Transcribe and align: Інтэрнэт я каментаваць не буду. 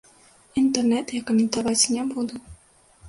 Інтэрнэт 0.61 1.13
я 1.19 1.23
каментаваць 1.29 1.89
не 1.95 2.07
буду. 2.15 2.45